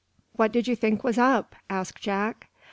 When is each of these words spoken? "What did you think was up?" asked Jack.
"What 0.31 0.51
did 0.51 0.67
you 0.67 0.75
think 0.75 1.03
was 1.03 1.19
up?" 1.19 1.55
asked 1.69 2.01
Jack. 2.01 2.49